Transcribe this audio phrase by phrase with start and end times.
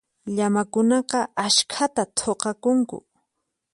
[0.35, 2.97] Llamakunaqa askhata thuqakunku.